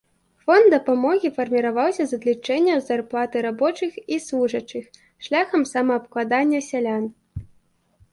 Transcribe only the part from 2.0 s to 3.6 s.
з адлічэнняў з зарплаты